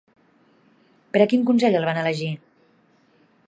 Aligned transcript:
Per 1.17 1.21
a 1.25 1.27
quin 1.35 1.45
consell 1.51 1.77
el 1.81 1.87
van 1.91 2.01
elegir? 2.05 2.31